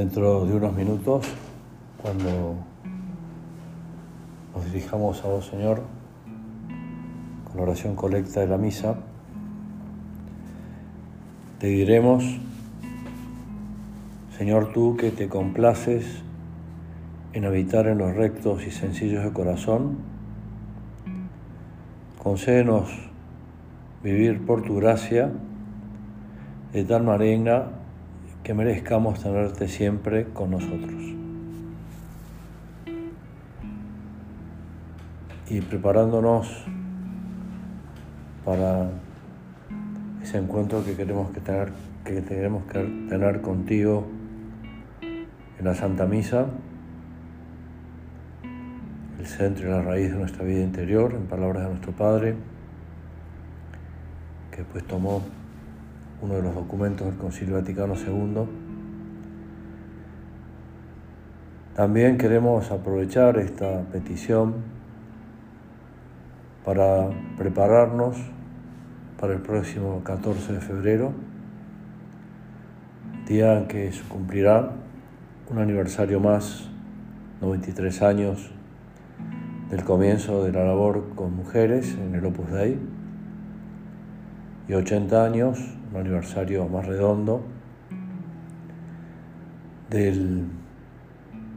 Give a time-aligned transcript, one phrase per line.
[0.00, 1.26] dentro de unos minutos,
[2.00, 2.54] cuando
[4.54, 5.82] nos dirijamos a vos, Señor,
[7.44, 8.94] con la oración colecta de la misa,
[11.58, 12.24] te diremos,
[14.38, 16.22] Señor, tú que te complaces
[17.34, 19.98] en habitar en los rectos y sencillos de corazón,
[22.22, 22.88] concédenos
[24.02, 25.30] vivir por tu gracia
[26.72, 27.79] de tal manera
[28.42, 31.02] que merezcamos tenerte siempre con nosotros.
[35.48, 36.64] Y preparándonos
[38.44, 38.90] para
[40.22, 41.72] ese encuentro que queremos que tener,
[42.04, 44.06] que que tener contigo
[45.58, 46.46] en la Santa Misa,
[49.18, 52.36] el centro y la raíz de nuestra vida interior, en palabras de nuestro Padre,
[54.50, 55.22] que pues tomó
[56.22, 58.46] uno de los documentos del Concilio Vaticano II.
[61.74, 64.56] También queremos aprovechar esta petición
[66.64, 68.16] para prepararnos
[69.18, 71.12] para el próximo 14 de febrero,
[73.26, 74.72] día en que se cumplirá
[75.50, 76.68] un aniversario más,
[77.40, 78.50] 93 años
[79.70, 82.99] del comienzo de la labor con mujeres en el Opus Dei
[84.68, 85.58] y 80 años
[85.92, 87.42] un aniversario más redondo
[89.90, 90.44] de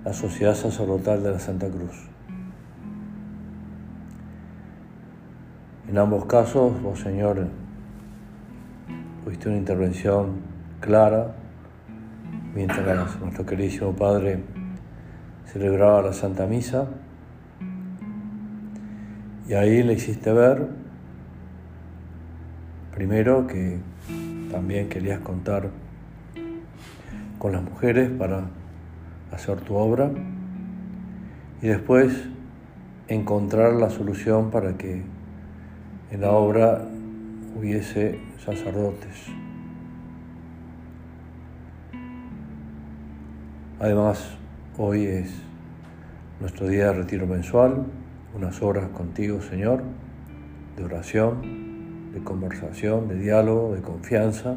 [0.03, 2.09] la Sociedad Sacerdotal de la Santa Cruz.
[5.87, 7.47] En ambos casos, vos Señor,
[9.23, 10.41] tuviste una intervención
[10.79, 11.35] clara
[12.55, 14.43] mientras nuestro queridísimo Padre
[15.45, 16.87] celebraba la Santa Misa
[19.47, 20.82] y ahí le hiciste ver
[22.95, 23.77] primero que
[24.51, 25.69] también querías contar
[27.39, 28.45] con las mujeres para
[29.31, 30.11] hacer tu obra
[31.61, 32.13] y después
[33.07, 35.01] encontrar la solución para que
[36.11, 36.85] en la obra
[37.57, 39.27] hubiese sacerdotes.
[43.79, 44.37] Además,
[44.77, 45.33] hoy es
[46.39, 47.85] nuestro día de retiro mensual,
[48.35, 49.83] unas horas contigo, Señor,
[50.77, 51.72] de oración,
[52.13, 54.55] de conversación, de diálogo, de confianza.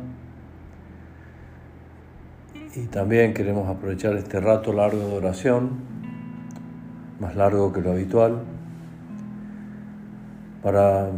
[2.75, 5.71] Y también queremos aprovechar este rato largo de oración,
[7.19, 8.43] más largo que lo habitual,
[10.63, 11.09] para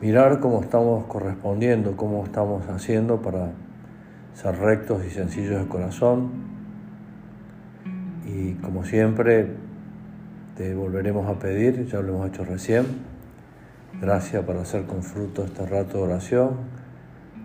[0.00, 3.52] mirar cómo estamos correspondiendo, cómo estamos haciendo para
[4.34, 6.30] ser rectos y sencillos de corazón.
[8.26, 9.46] Y como siempre,
[10.56, 12.86] te volveremos a pedir, ya lo hemos hecho recién,
[14.00, 16.50] gracia para hacer con fruto este rato de oración,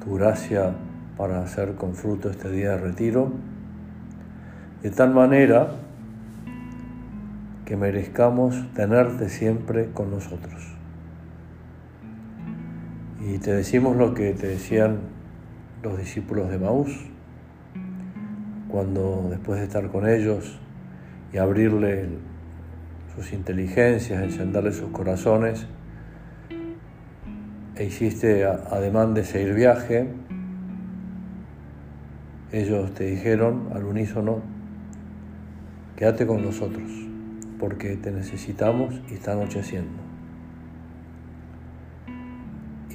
[0.03, 0.73] tu gracia
[1.17, 3.31] para hacer con fruto este día de retiro,
[4.81, 5.75] de tal manera
[7.65, 10.75] que merezcamos tenerte siempre con nosotros.
[13.21, 14.99] Y te decimos lo que te decían
[15.83, 16.91] los discípulos de Maús,
[18.67, 20.59] cuando después de estar con ellos
[21.31, 22.09] y abrirle
[23.15, 25.67] sus inteligencias, encenderle sus corazones,
[27.81, 30.07] e hiciste ademán de seguir viaje,
[32.51, 34.41] ellos te dijeron al unísono,
[35.95, 36.87] quédate con nosotros,
[37.59, 39.99] porque te necesitamos y está anocheciendo.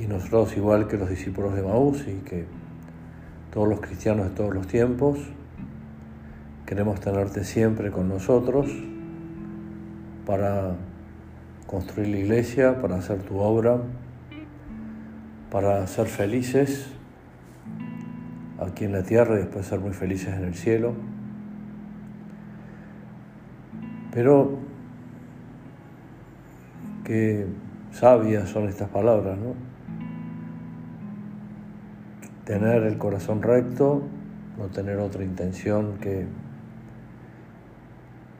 [0.00, 2.44] Y nosotros, igual que los discípulos de Maús y que
[3.50, 5.18] todos los cristianos de todos los tiempos,
[6.64, 8.70] queremos tenerte siempre con nosotros
[10.24, 10.76] para
[11.66, 13.80] construir la iglesia, para hacer tu obra,
[15.56, 16.86] para ser felices
[18.60, 20.92] aquí en la tierra y después ser muy felices en el cielo.
[24.12, 24.58] Pero
[27.04, 27.46] qué
[27.90, 29.54] sabias son estas palabras, ¿no?
[32.44, 34.02] Tener el corazón recto,
[34.58, 36.26] no tener otra intención que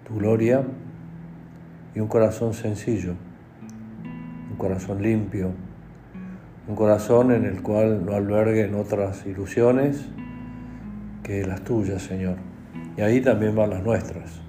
[0.06, 0.64] tu gloria
[1.94, 3.14] y un corazón sencillo,
[4.50, 5.54] un corazón limpio,
[6.68, 10.04] un corazón en el cual no alberguen otras ilusiones
[11.22, 12.36] que las tuyas, Señor.
[12.96, 14.40] Y ahí también van las nuestras.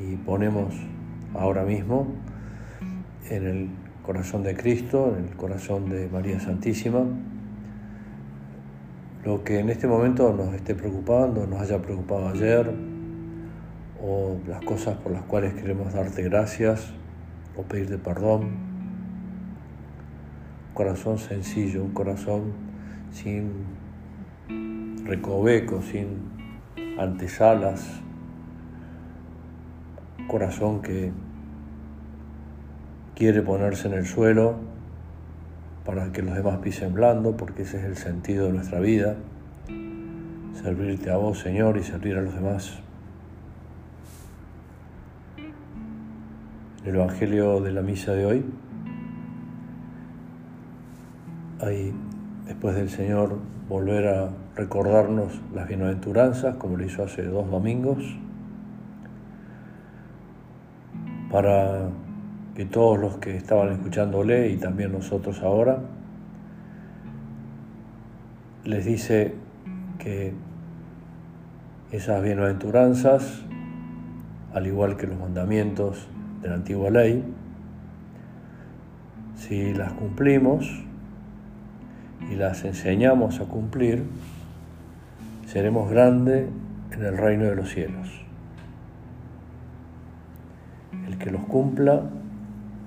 [0.00, 0.74] Y ponemos
[1.34, 2.08] ahora mismo
[3.30, 3.68] en el
[4.02, 7.04] corazón de Cristo, en el corazón de María Santísima,
[9.24, 12.70] lo que en este momento nos esté preocupando, nos haya preocupado ayer,
[14.00, 16.92] o las cosas por las cuales queremos darte gracias
[17.56, 18.65] o pedirte perdón
[20.76, 22.52] corazón sencillo, un corazón
[23.10, 23.64] sin
[25.06, 26.18] recoveco, sin
[26.98, 28.02] antesalas,
[30.28, 31.12] corazón que
[33.14, 34.56] quiere ponerse en el suelo
[35.86, 39.16] para que los demás pisen blando, porque ese es el sentido de nuestra vida,
[40.62, 42.80] servirte a vos, Señor, y servir a los demás.
[46.84, 48.44] El Evangelio de la misa de hoy,
[51.60, 51.92] hay,
[52.46, 53.38] después del Señor,
[53.68, 57.98] volver a recordarnos las bienaventuranzas, como lo hizo hace dos domingos,
[61.30, 61.88] para
[62.54, 65.80] que todos los que estaban escuchándole y también nosotros ahora,
[68.64, 69.34] les dice
[69.98, 70.32] que
[71.92, 73.42] esas bienaventuranzas,
[74.52, 76.08] al igual que los mandamientos
[76.42, 77.24] de la antigua ley,
[79.36, 80.86] si las cumplimos
[82.30, 84.04] y las enseñamos a cumplir,
[85.46, 86.48] seremos grandes
[86.92, 88.08] en el reino de los cielos.
[91.06, 92.02] El que los cumpla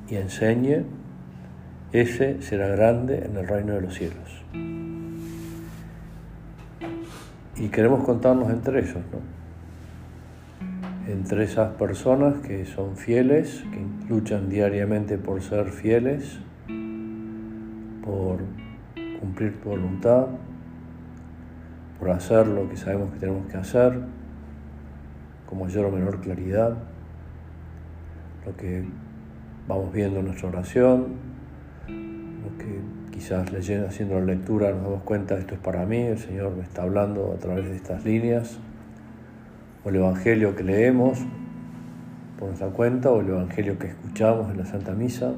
[0.09, 0.83] y enseñe,
[1.91, 4.43] ese será grande en el reino de los cielos.
[7.57, 9.39] Y queremos contarnos entre ellos, ¿no?
[11.11, 16.39] Entre esas personas que son fieles, que luchan diariamente por ser fieles,
[19.19, 20.27] cumplir tu voluntad,
[21.99, 23.99] por hacer lo que sabemos que tenemos que hacer,
[25.47, 26.77] con mayor o menor claridad,
[28.45, 28.85] lo que
[29.67, 31.07] vamos viendo nuestra oración,
[31.87, 32.79] lo que
[33.11, 36.63] quizás leyendo, haciendo la lectura nos damos cuenta, esto es para mí, el Señor me
[36.63, 38.59] está hablando a través de estas líneas,
[39.83, 41.19] o el Evangelio que leemos
[42.37, 45.33] por nuestra cuenta, o el Evangelio que escuchamos en la Santa Misa,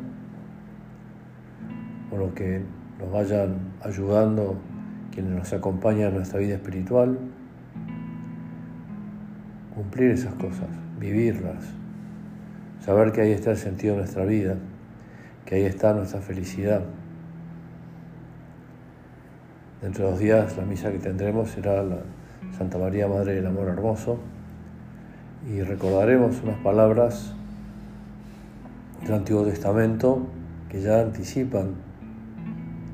[2.12, 2.62] o lo que
[3.02, 4.56] nos vayan ayudando
[5.14, 7.18] quienes nos acompañan en nuestra vida espiritual,
[9.76, 10.70] cumplir esas cosas,
[11.00, 11.82] vivirlas
[12.86, 14.56] saber que ahí está el sentido de nuestra vida,
[15.46, 16.82] que ahí está nuestra felicidad.
[19.82, 22.00] Dentro de dos días la misa que tendremos será la
[22.58, 24.20] Santa María Madre del Amor Hermoso
[25.50, 27.34] y recordaremos unas palabras
[29.02, 30.28] del Antiguo Testamento
[30.70, 31.76] que ya anticipan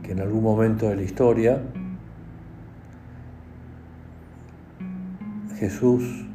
[0.08, 1.62] que en algún momento de la historia
[5.60, 6.26] Jesús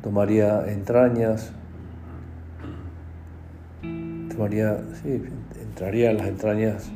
[0.00, 1.52] tomaría entrañas
[5.02, 5.22] sí,
[5.60, 6.90] entraría en las entrañas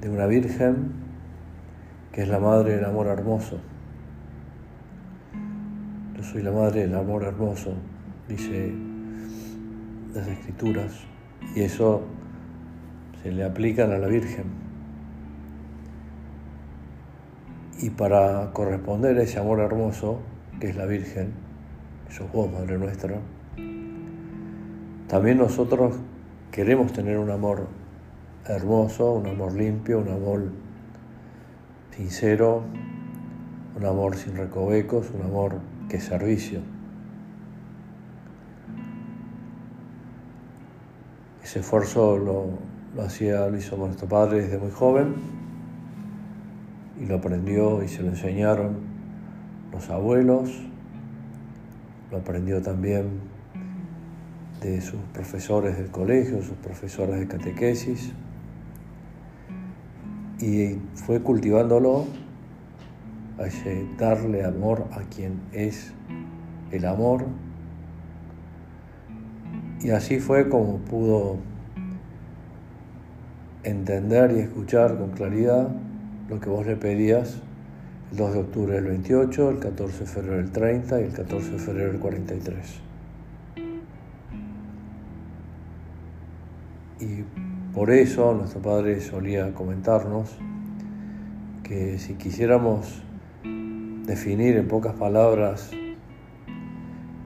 [0.00, 0.92] de una virgen
[2.12, 3.58] que es la madre del amor hermoso.
[6.16, 7.74] Yo soy la madre del amor hermoso,
[8.28, 8.72] dice
[10.14, 10.92] las escrituras,
[11.56, 12.02] y eso
[13.22, 14.61] se le aplican a la Virgen.
[17.82, 20.20] Y para corresponder a ese amor hermoso,
[20.58, 21.32] que es la Virgen,
[22.08, 23.18] sos vos, Madre nuestra,
[25.08, 25.96] también nosotros
[26.52, 27.66] Queremos tener un amor
[28.44, 30.50] hermoso, un amor limpio, un amor
[31.96, 32.62] sincero,
[33.74, 36.60] un amor sin recovecos, un amor que es servicio.
[41.42, 42.48] Ese esfuerzo lo,
[42.94, 45.41] lo hacía, lo hizo nuestro padre desde muy joven
[47.02, 48.76] y lo aprendió y se lo enseñaron
[49.72, 50.50] los abuelos,
[52.10, 53.20] lo aprendió también
[54.60, 58.12] de sus profesores del colegio, sus profesores de catequesis,
[60.38, 62.06] y fue cultivándolo
[63.38, 65.92] a darle amor a quien es
[66.70, 67.24] el amor,
[69.80, 71.38] y así fue como pudo
[73.64, 75.68] entender y escuchar con claridad
[76.28, 77.40] lo que vos le pedías
[78.12, 81.50] el 2 de octubre del 28, el 14 de febrero del 30 y el 14
[81.50, 82.80] de febrero del 43.
[87.00, 87.24] Y
[87.74, 90.36] por eso nuestro Padre solía comentarnos
[91.62, 93.02] que si quisiéramos
[94.06, 95.70] definir en pocas palabras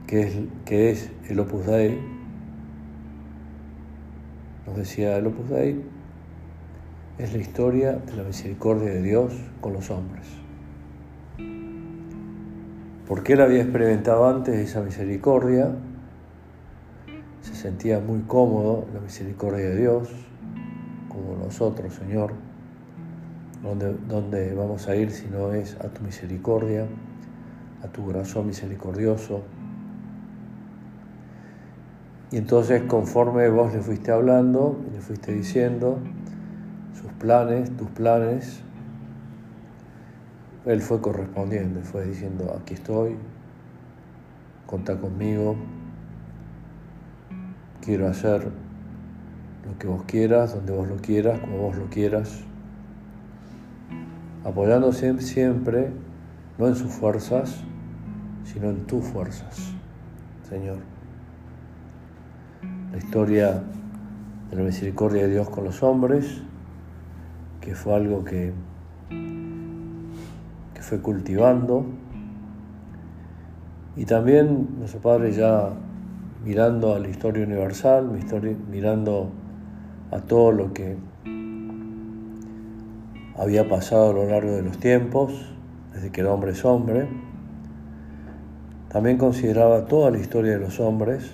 [0.07, 1.99] qué es, qué es el Opus Dei,
[4.65, 5.96] nos decía el Opus Dei
[7.17, 10.27] es la historia de la misericordia de Dios con los hombres.
[13.07, 15.71] Porque él había experimentado antes esa misericordia
[17.41, 20.09] se sentía muy cómodo la misericordia de Dios,
[21.07, 22.33] como nosotros, Señor.
[23.63, 26.85] ¿Dónde, ¿Dónde vamos a ir si no es a tu misericordia,
[27.83, 29.41] a tu corazón misericordioso?
[32.31, 35.99] Y entonces conforme vos le fuiste hablando, le fuiste diciendo
[37.19, 38.61] planes, tus planes,
[40.65, 43.15] él fue correspondiendo, fue diciendo, aquí estoy,
[44.65, 45.55] contá conmigo,
[47.81, 48.51] quiero hacer
[49.65, 52.41] lo que vos quieras, donde vos lo quieras, como vos lo quieras,
[54.43, 55.91] apoyándose siempre,
[56.57, 57.63] no en sus fuerzas,
[58.43, 59.73] sino en tus fuerzas,
[60.49, 60.79] Señor.
[62.91, 63.63] La historia
[64.49, 66.41] de la misericordia de Dios con los hombres,
[67.61, 68.53] que fue algo que,
[70.73, 71.85] que fue cultivando,
[73.95, 75.73] y también nuestro Padre ya
[76.45, 78.09] mirando a la historia universal,
[78.69, 79.31] mirando
[80.11, 80.97] a todo lo que
[83.35, 85.33] había pasado a lo largo de los tiempos,
[85.93, 87.07] desde que el hombre es hombre,
[88.89, 91.31] también consideraba toda la historia de los hombres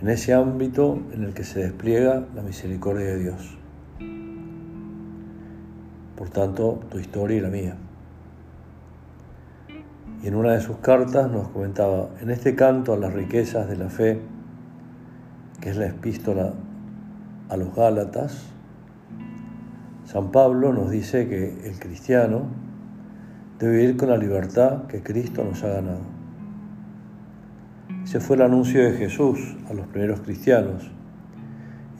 [0.00, 3.61] en ese ámbito en el que se despliega la misericordia de Dios.
[6.22, 7.74] Por tanto, tu historia y la mía.
[10.22, 13.74] Y en una de sus cartas nos comentaba, en este canto a las riquezas de
[13.74, 14.20] la fe,
[15.60, 16.52] que es la epístola
[17.48, 18.44] a los Gálatas,
[20.04, 22.42] San Pablo nos dice que el cristiano
[23.58, 26.02] debe vivir con la libertad que Cristo nos ha ganado.
[28.04, 30.88] Ese fue el anuncio de Jesús a los primeros cristianos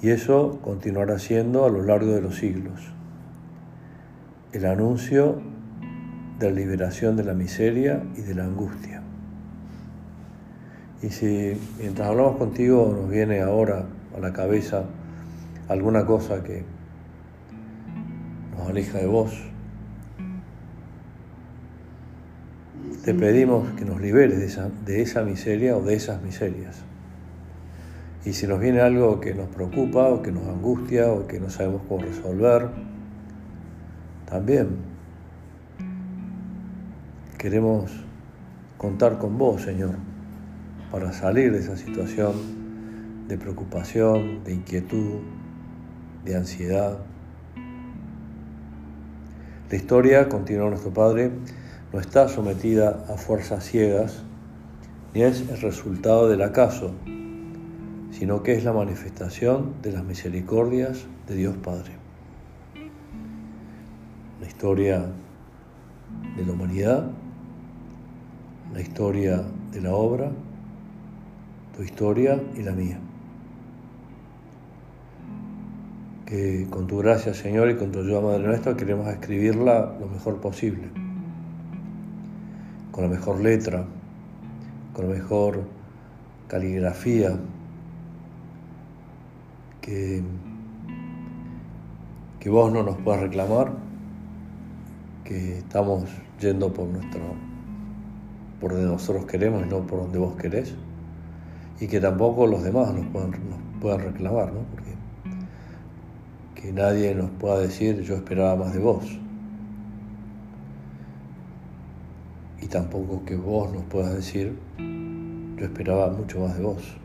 [0.01, 2.93] y eso continuará siendo a lo largo de los siglos.
[4.53, 5.41] El anuncio
[6.39, 9.03] de la liberación de la miseria y de la angustia.
[11.03, 14.85] Y si mientras hablamos contigo nos viene ahora a la cabeza
[15.69, 16.65] alguna cosa que
[18.57, 19.33] nos aleja de vos,
[23.05, 26.83] te pedimos que nos liberes de esa, de esa miseria o de esas miserias.
[28.27, 31.49] Y si nos viene algo que nos preocupa o que nos angustia o que no
[31.49, 32.92] sabemos cómo resolver,
[34.33, 34.93] también
[37.37, 37.91] Queremos
[38.79, 39.97] contar con vos, Señor,
[40.93, 42.33] para salir de esa situación
[43.27, 45.19] de preocupación, de inquietud,
[46.25, 46.99] de ansiedad.
[49.69, 51.33] La historia, continúa nuestro Padre,
[51.93, 54.23] no está sometida a fuerzas ciegas,
[55.15, 56.93] ni es el resultado del acaso,
[58.13, 62.02] sino que es la manifestación de las misericordias de Dios Padre.
[64.63, 65.05] Historia
[66.37, 67.11] de la humanidad
[68.73, 69.43] la historia
[69.73, 70.31] de la obra,
[71.77, 73.01] tu historia y la mía.
[76.27, 80.41] Que con tu gracia, Señor, y con tu ayuda, Madre nuestra, queremos escribirla lo mejor
[80.41, 80.85] posible,
[82.93, 83.85] con la mejor letra,
[84.93, 85.65] con la mejor
[86.47, 87.37] caligrafía,
[89.81, 90.23] que,
[92.39, 93.91] que vos no nos puedas reclamar,
[95.35, 96.05] estamos
[96.41, 97.21] yendo por nuestro
[98.61, 100.73] por donde nosotros queremos y no por donde vos querés.
[101.81, 103.33] Y que tampoco los demás nos puedan,
[103.81, 104.61] puedan reclamar, ¿no?
[104.71, 104.93] Porque
[106.55, 109.19] que nadie nos pueda decir yo esperaba más de vos.
[112.61, 116.97] Y tampoco que vos nos puedas decir yo esperaba mucho más de vos.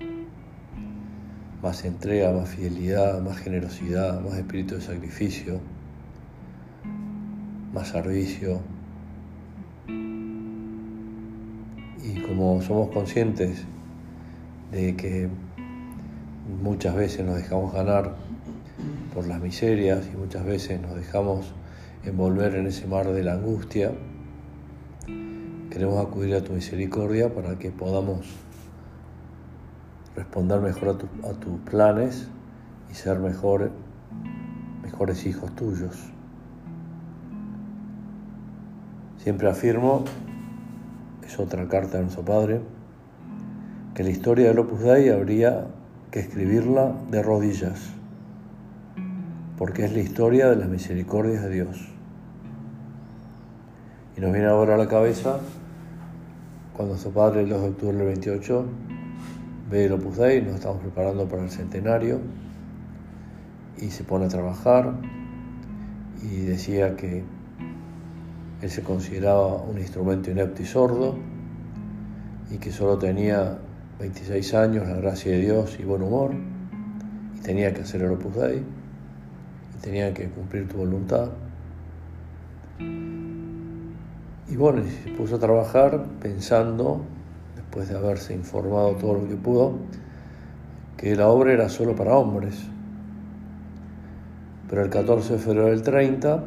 [1.63, 5.59] Más entrega, más fidelidad, más generosidad, más espíritu de sacrificio,
[7.77, 8.59] más servicio,
[12.03, 13.65] Y como somos conscientes
[14.71, 15.29] de que
[16.63, 18.15] muchas veces nos dejamos ganar
[19.13, 21.53] por las miserias y muchas veces nos dejamos
[22.05, 23.91] envolver en ese mar de la angustia,
[25.69, 28.25] queremos acudir a tu misericordia para que podamos
[30.15, 32.27] responder mejor a, tus planes
[32.89, 33.71] y ser mejor,
[34.81, 36.16] mejores hijos tuyos.
[39.27, 40.05] Siempre afirmo
[41.21, 42.61] es otra carta de nuestro Padre,
[43.93, 45.67] que la historia del Opus Dei habría
[46.11, 47.89] que escribirla de rodillas,
[49.57, 51.89] porque es la historia de las misericordias de Dios.
[54.15, 55.41] Y nos viene ahora a la cabeza
[56.71, 58.65] cuando nuestro Padre el 2 de octubre del 28
[59.69, 62.21] ve el Opus Dei, nos estamos preparando para el centenario
[63.77, 64.93] y se pone a trabajar
[66.23, 67.25] y decía que
[68.61, 71.15] él se consideraba un instrumento inepto y sordo
[72.51, 73.57] y que solo tenía
[73.99, 76.31] 26 años, la gracia de Dios y buen humor,
[77.35, 81.29] y tenía que hacer el Opus Dei, y tenía que cumplir tu voluntad.
[84.49, 87.01] Y bueno, se puso a trabajar pensando,
[87.55, 89.77] después de haberse informado todo lo que pudo,
[90.95, 92.55] que la obra era solo para hombres.
[94.69, 96.43] Pero el 14 de febrero del 30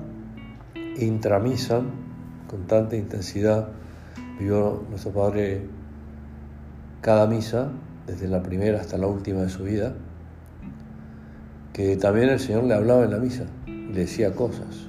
[0.98, 1.90] intramisan,
[2.50, 3.68] con tanta intensidad
[4.38, 5.62] vivió nuestro Padre
[7.00, 7.68] cada misa,
[8.08, 9.94] desde la primera hasta la última de su vida,
[11.72, 13.44] que también el Señor le hablaba en la misa
[13.92, 14.88] le decía cosas.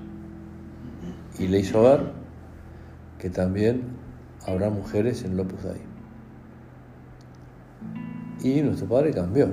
[1.38, 2.12] Y le hizo ver
[3.20, 3.84] que también
[4.48, 5.82] habrá mujeres en Lopus Dei.
[8.44, 9.50] Y nuestro Padre cambió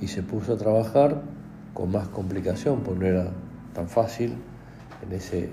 [0.00, 1.22] y se puso a trabajar
[1.74, 3.30] con más complicación, porque no era
[3.74, 4.34] tan fácil
[5.06, 5.50] en ese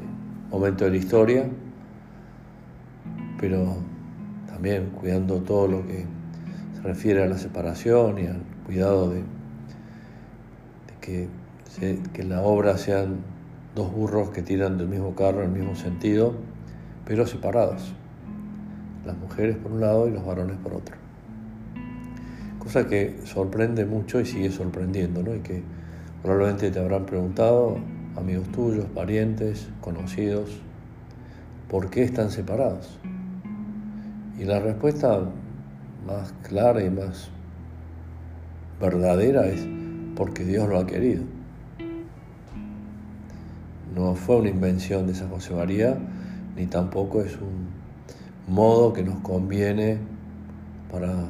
[0.53, 1.45] momento de la historia,
[3.39, 3.75] pero
[4.48, 6.05] también cuidando todo lo que
[6.75, 9.24] se refiere a la separación y al cuidado de,
[11.01, 11.27] que,
[12.13, 13.17] que la obra sean
[13.75, 16.36] dos burros que tiran del mismo carro en el mismo sentido,
[17.05, 17.93] pero separados.
[19.05, 20.95] Las mujeres por un lado y los varones por otro.
[22.60, 25.36] Cosa que sorprende mucho y sigue sorprendiendo, ¿no?
[25.36, 25.63] Y que
[26.22, 27.77] probablemente te habrán preguntado,
[28.15, 30.62] amigos tuyos, parientes, conocidos,
[31.70, 33.00] ¿por qué están separados?
[34.39, 35.22] Y la respuesta
[36.05, 37.29] más clara y más
[38.79, 39.65] verdadera es
[40.15, 41.24] porque Dios lo ha querido.
[43.96, 45.98] No fue una invención de San José María,
[46.55, 47.67] ni tampoco es un
[48.48, 49.98] modo que nos conviene
[50.91, 51.29] para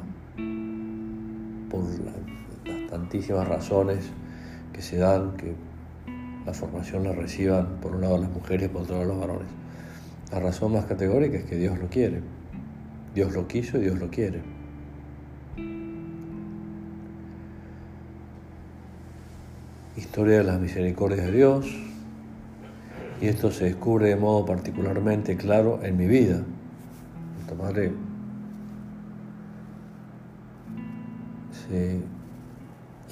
[1.70, 4.10] por las tantísimas razones
[4.72, 5.54] que se dan que
[6.46, 9.48] la formación la reciban por un lado las mujeres por otro lado los varones.
[10.30, 12.20] La razón más categórica es que Dios lo quiere.
[13.14, 14.42] Dios lo quiso y Dios lo quiere.
[19.96, 21.66] Historia de las misericordias de Dios.
[23.20, 26.42] Y esto se descubre de modo particularmente claro en mi vida.
[27.36, 27.92] Nuestra madre
[31.68, 32.00] se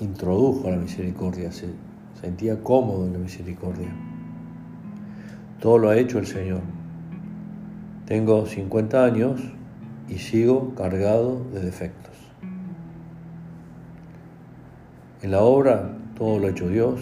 [0.03, 1.69] introdujo a la misericordia, se
[2.23, 3.89] sentía cómodo en la misericordia.
[5.61, 6.61] Todo lo ha hecho el Señor.
[8.07, 9.41] Tengo 50 años
[10.09, 12.15] y sigo cargado de defectos.
[15.23, 17.01] En la obra todo lo ha hecho Dios.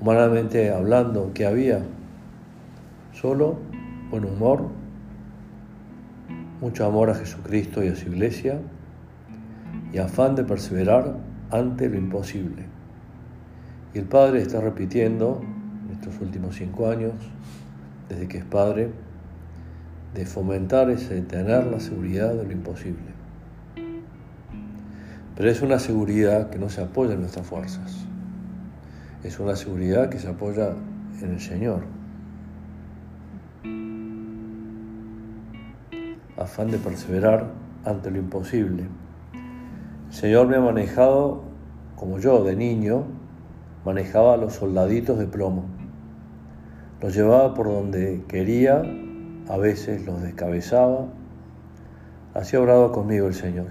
[0.00, 1.82] Humanamente hablando, ¿qué había?
[3.12, 3.58] Solo
[4.10, 4.68] buen humor,
[6.60, 8.58] mucho amor a Jesucristo y a su iglesia
[9.92, 11.16] y afán de perseverar
[11.50, 12.74] ante lo imposible.
[13.94, 15.40] Y el Padre está repitiendo
[15.86, 17.12] en estos últimos cinco años,
[18.08, 18.90] desde que es Padre,
[20.14, 23.14] de fomentar ese tener la seguridad de lo imposible.
[25.36, 28.04] Pero es una seguridad que no se apoya en nuestras fuerzas.
[29.22, 30.74] Es una seguridad que se apoya
[31.22, 31.84] en el Señor.
[36.36, 37.52] Afán de perseverar
[37.84, 38.88] ante lo imposible.
[40.08, 41.44] El Señor me ha manejado
[41.96, 43.04] como yo de niño
[43.84, 45.64] manejaba a los soldaditos de plomo.
[47.00, 48.82] Los llevaba por donde quería,
[49.48, 51.06] a veces los descabezaba.
[52.32, 53.66] Así ha obrado conmigo el Señor.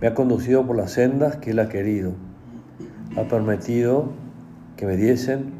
[0.00, 2.12] Me ha conducido por las sendas que Él ha querido.
[3.16, 4.10] Ha permitido
[4.76, 5.52] que me diesen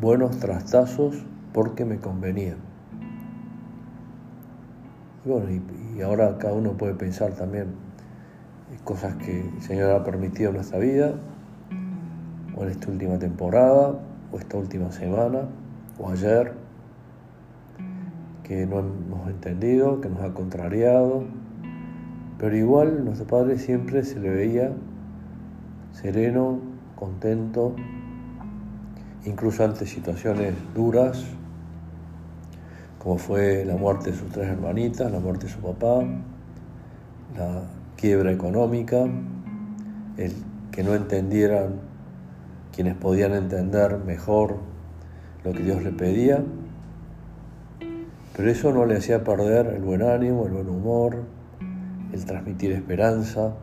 [0.00, 2.56] buenos trastazos porque me convenía.
[5.24, 7.68] Y bueno, y, y ahora cada uno puede pensar también
[8.84, 11.14] cosas que el Señor ha permitido en nuestra vida,
[12.56, 13.98] o en esta última temporada,
[14.32, 15.48] o esta última semana,
[15.98, 16.52] o ayer,
[18.42, 21.24] que no hemos entendido, que nos ha contrariado,
[22.38, 24.72] pero igual nuestro Padre siempre se le veía
[25.92, 26.58] sereno,
[26.96, 27.74] contento,
[29.24, 31.24] incluso ante situaciones duras,
[32.98, 36.04] como fue la muerte de sus tres hermanitas, la muerte de su papá,
[37.36, 37.62] la
[37.96, 39.04] quiebra económica,
[40.16, 40.32] el
[40.70, 41.91] que no entendieran
[42.74, 44.56] quienes podían entender mejor
[45.44, 46.42] lo que Dios le pedía,
[48.36, 51.22] pero eso no le hacía perder el buen ánimo, el buen humor,
[52.12, 53.54] el transmitir esperanza.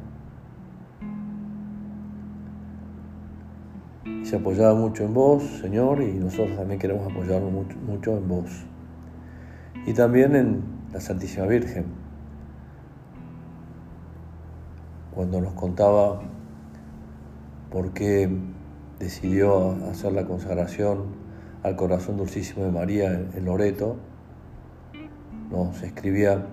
[4.29, 8.63] se apoyaba mucho en vos, Señor, y nosotros también queremos apoyarnos mucho, mucho en vos.
[9.87, 10.61] Y también en
[10.93, 11.85] la Santísima Virgen.
[15.15, 16.21] Cuando nos contaba
[17.71, 18.29] por qué
[18.99, 21.05] decidió hacer la consagración
[21.63, 23.97] al corazón dulcísimo de María en Loreto,
[25.49, 26.45] nos escribía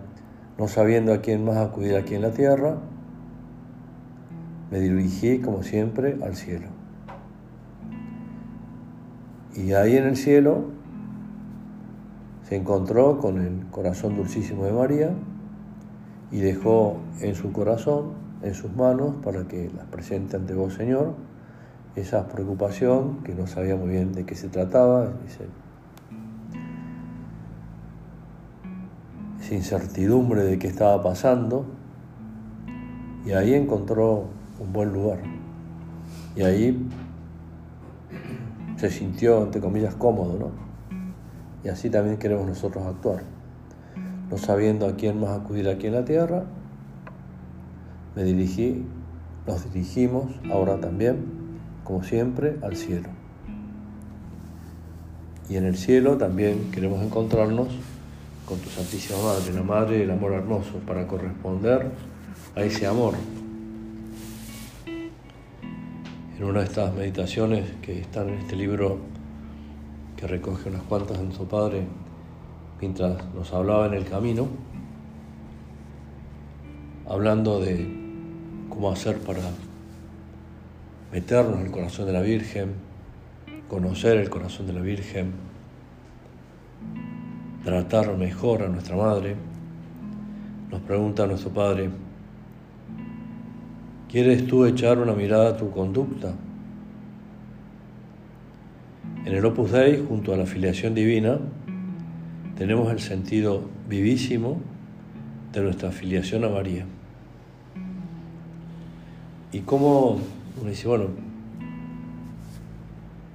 [0.59, 2.77] no sabiendo a quién más acudir aquí en la tierra,
[4.71, 6.69] me dirigí, como siempre, al cielo.
[9.55, 10.65] Y ahí en el cielo
[12.49, 15.11] se encontró con el corazón dulcísimo de María
[16.31, 21.15] y dejó en su corazón, en sus manos, para que las presente ante vos, Señor,
[21.97, 25.13] esa preocupación, que no sabía muy bien de qué se trataba,
[29.41, 31.65] esa incertidumbre de qué estaba pasando,
[33.25, 34.27] y ahí encontró
[34.61, 35.21] un buen lugar.
[36.37, 36.87] Y ahí
[38.77, 40.51] se sintió, entre comillas, cómodo, ¿no?
[41.65, 43.23] Y así también queremos nosotros actuar.
[44.31, 46.45] No sabiendo a quién más acudir aquí en la tierra,
[48.15, 48.85] me dirigí,
[49.47, 51.36] nos dirigimos ahora también
[51.87, 53.09] como siempre, al cielo.
[55.49, 57.69] Y en el cielo también queremos encontrarnos
[58.45, 61.93] con tu Santísima Madre, la Madre del Amor Hermoso, para corresponder
[62.57, 63.15] a ese amor.
[66.37, 68.99] En una de estas meditaciones que están en este libro
[70.17, 71.85] que recoge unas cuantas de nuestro Padre
[72.81, 74.49] mientras nos hablaba en el camino,
[77.09, 77.87] hablando de
[78.69, 79.41] cómo hacer para
[81.13, 82.75] meternos en el corazón de la Virgen,
[83.69, 85.33] conocer el corazón de la Virgen,
[87.65, 89.37] tratar mejor a nuestra Madre,
[90.71, 91.91] nos pregunta nuestro Padre,
[94.09, 96.35] ¿quieres tú echar una mirada a tu conducta?
[99.25, 101.39] En el Opus Dei, junto a la filiación divina,
[102.57, 104.61] tenemos el sentido vivísimo
[105.53, 106.85] de nuestra filiación a María.
[109.53, 110.21] Y cómo
[110.61, 111.09] uno dice, bueno,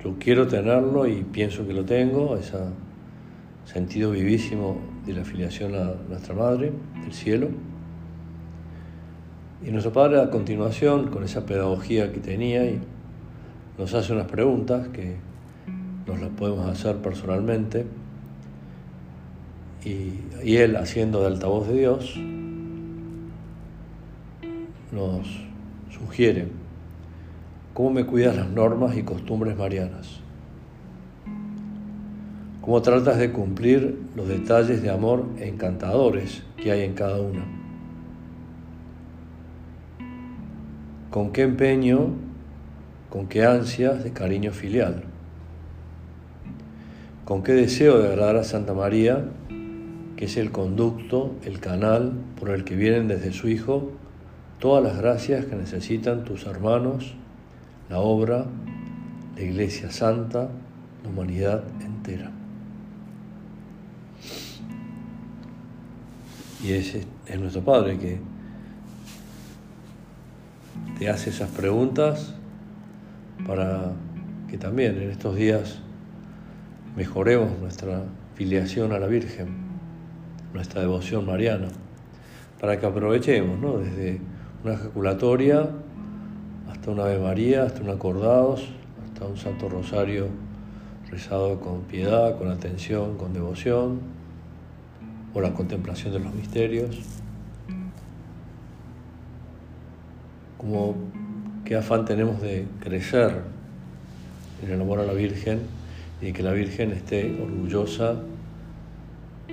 [0.03, 2.57] yo quiero tenerlo y pienso que lo tengo, ese
[3.65, 6.71] sentido vivísimo de la filiación a nuestra Madre
[7.03, 7.49] del cielo.
[9.63, 12.63] Y nuestro Padre a continuación, con esa pedagogía que tenía,
[13.77, 15.17] nos hace unas preguntas que
[16.07, 17.85] nos las podemos hacer personalmente
[19.85, 22.15] y, Él, haciendo de altavoz de Dios,
[24.91, 25.27] nos
[25.91, 26.60] sugiere
[27.73, 30.19] cómo me cuidas las normas y costumbres marianas,
[32.61, 37.45] cómo tratas de cumplir los detalles de amor encantadores que hay en cada una,
[41.09, 42.09] con qué empeño,
[43.09, 45.03] con qué ansias de cariño filial.
[47.25, 49.25] Con qué deseo de agradar a Santa María,
[50.15, 53.91] que es el conducto, el canal por el que vienen desde su Hijo
[54.59, 57.15] todas las gracias que necesitan tus hermanos,
[57.91, 58.45] la obra,
[59.35, 60.47] la Iglesia Santa,
[61.03, 62.31] la humanidad entera.
[66.63, 67.05] Y es
[67.37, 68.19] nuestro Padre que
[70.97, 72.33] te hace esas preguntas
[73.45, 73.91] para
[74.49, 75.79] que también en estos días
[76.95, 78.03] mejoremos nuestra
[78.35, 79.49] filiación a la Virgen,
[80.53, 81.67] nuestra devoción mariana,
[82.61, 83.79] para que aprovechemos, ¿no?
[83.79, 84.21] desde
[84.63, 85.67] una ejaculatoria
[86.81, 88.63] hasta una Ave María, hasta un acordados,
[89.05, 90.29] hasta un Santo Rosario
[91.11, 93.99] rezado con piedad, con atención, con devoción,
[95.31, 96.97] o la contemplación de los misterios.
[100.57, 100.95] Como
[101.65, 103.41] qué afán tenemos de crecer
[104.63, 105.59] en el amor a la Virgen
[106.19, 108.15] y que la Virgen esté orgullosa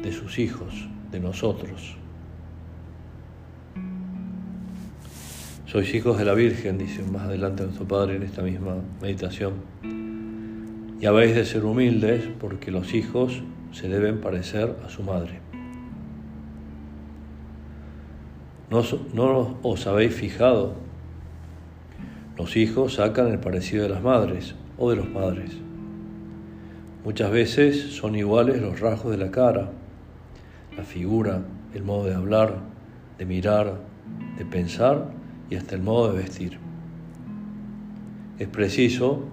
[0.02, 1.97] de sus hijos, de nosotros.
[5.70, 9.52] Sois hijos de la Virgen, dice más adelante nuestro Padre en esta misma meditación.
[10.98, 15.40] Y habéis de ser humildes porque los hijos se deben parecer a su madre.
[18.70, 20.72] ¿No, no os habéis fijado?
[22.38, 25.50] Los hijos sacan el parecido de las madres o de los padres.
[27.04, 29.70] Muchas veces son iguales los rasgos de la cara,
[30.74, 31.42] la figura,
[31.74, 32.54] el modo de hablar,
[33.18, 33.78] de mirar,
[34.38, 35.17] de pensar
[35.50, 36.58] y hasta el modo de vestir.
[38.38, 39.24] Es preciso,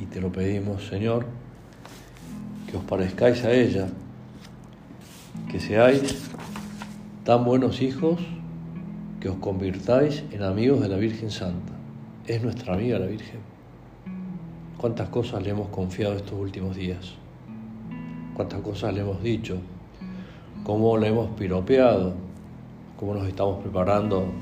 [0.00, 1.26] y te lo pedimos Señor,
[2.70, 3.88] que os parezcáis a ella,
[5.50, 6.30] que seáis
[7.24, 8.20] tan buenos hijos
[9.20, 11.72] que os convirtáis en amigos de la Virgen Santa.
[12.26, 13.40] Es nuestra amiga la Virgen.
[14.76, 17.14] ¿Cuántas cosas le hemos confiado estos últimos días?
[18.34, 19.58] ¿Cuántas cosas le hemos dicho?
[20.64, 22.23] ¿Cómo le hemos piropeado?
[22.96, 24.32] ¿Cómo nos estamos preparando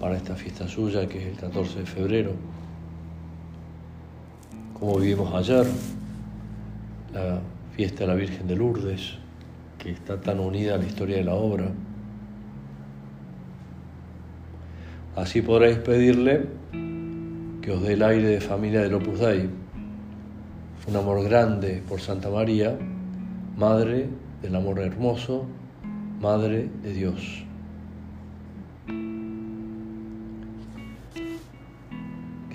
[0.00, 2.32] para esta fiesta suya que es el 14 de febrero?
[4.78, 5.66] ¿Cómo vivimos ayer?
[7.12, 7.38] La
[7.76, 9.14] fiesta de la Virgen de Lourdes,
[9.78, 11.70] que está tan unida a la historia de la obra.
[15.14, 16.46] Así podréis pedirle
[17.62, 19.48] que os dé el aire de familia del Opus Dei
[20.88, 22.78] un amor grande por Santa María,
[23.56, 24.08] Madre
[24.42, 25.46] del amor hermoso,
[26.20, 27.45] Madre de Dios.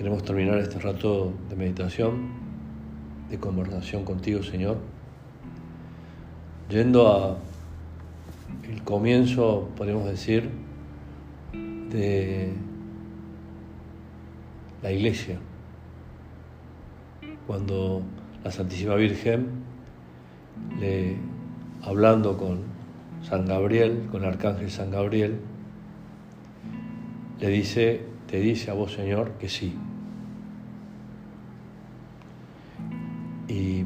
[0.02, 2.32] Queremos terminar este rato de meditación,
[3.30, 4.78] de conversación contigo, Señor,
[6.68, 7.36] yendo a
[8.68, 10.50] el comienzo, podemos decir,
[11.52, 12.52] de
[14.82, 15.38] la iglesia,
[17.46, 18.02] cuando
[18.42, 19.50] la Santísima Virgen,
[21.84, 22.58] hablando con
[23.22, 25.38] San Gabriel, con el arcángel San Gabriel,
[27.38, 29.78] le dice, te dice a vos Señor que sí.
[33.52, 33.84] Y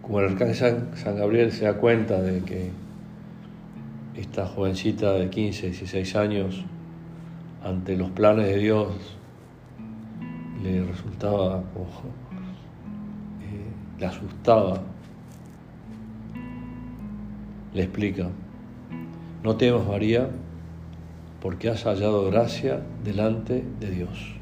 [0.00, 0.54] como el arcángel
[0.94, 2.70] San, Gabriel se da cuenta de que
[4.14, 6.64] esta jovencita de 15, 16 años,
[7.64, 8.94] ante los planes de Dios,
[10.62, 11.62] le resultaba eh,
[13.98, 14.82] le asustaba,
[17.74, 18.28] le explica,
[19.42, 20.30] no temas María,
[21.40, 24.37] porque has hallado gracia delante de Dios.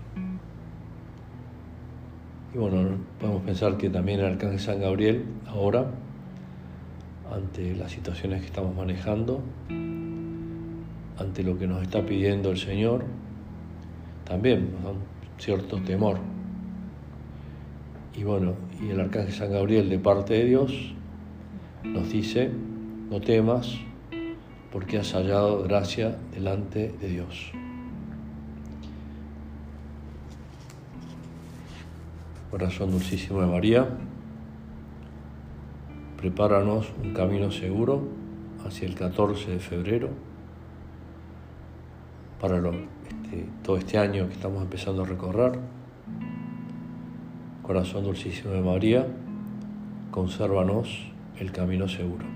[2.56, 5.90] Y bueno, podemos pensar que también el Arcángel San Gabriel ahora,
[7.30, 9.42] ante las situaciones que estamos manejando,
[11.18, 13.04] ante lo que nos está pidiendo el Señor,
[14.24, 15.02] también nos da un
[15.36, 16.16] cierto temor.
[18.14, 20.94] Y bueno, y el Arcángel San Gabriel de parte de Dios
[21.84, 22.50] nos dice,
[23.10, 23.78] no temas,
[24.72, 27.52] porque has hallado gracia delante de Dios.
[32.56, 33.86] Corazón dulcísimo de María,
[36.16, 38.08] prepáranos un camino seguro
[38.64, 40.08] hacia el 14 de febrero
[42.40, 45.58] para este, todo este año que estamos empezando a recorrer.
[47.60, 49.06] Corazón dulcísimo de María,
[50.10, 52.35] consérvanos el camino seguro.